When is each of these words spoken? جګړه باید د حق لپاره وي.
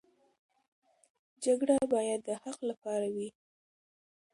جګړه 1.43 1.77
باید 1.93 2.19
د 2.27 2.29
حق 2.41 2.59
لپاره 2.69 3.07
وي. 3.15 3.29